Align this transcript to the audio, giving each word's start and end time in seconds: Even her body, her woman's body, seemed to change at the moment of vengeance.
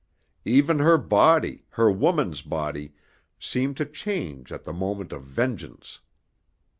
Even 0.45 0.79
her 0.79 0.97
body, 0.97 1.67
her 1.69 1.91
woman's 1.91 2.41
body, 2.41 2.95
seemed 3.39 3.77
to 3.77 3.85
change 3.85 4.51
at 4.51 4.63
the 4.63 4.73
moment 4.73 5.13
of 5.13 5.21
vengeance. 5.21 5.99